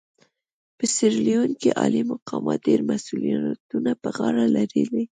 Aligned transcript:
په 0.77 0.85
سیریلیون 0.95 1.51
کې 1.61 1.69
عالي 1.79 2.01
مقامان 2.11 2.57
ډېر 2.67 2.79
مسوولیتونه 2.89 3.91
پر 4.01 4.11
غاړه 4.17 4.45
لري. 4.55 5.03